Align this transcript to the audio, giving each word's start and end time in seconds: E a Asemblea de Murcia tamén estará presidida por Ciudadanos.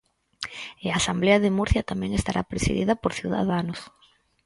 E 0.85 0.87
a 0.91 0.97
Asemblea 1.01 1.41
de 1.43 1.55
Murcia 1.57 1.87
tamén 1.91 2.11
estará 2.13 2.41
presidida 2.51 2.93
por 3.01 3.11
Ciudadanos. 3.19 3.79